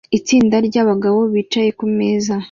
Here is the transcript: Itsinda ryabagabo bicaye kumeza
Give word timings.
Itsinda 0.17 0.55
ryabagabo 0.67 1.19
bicaye 1.33 1.69
kumeza 1.79 2.33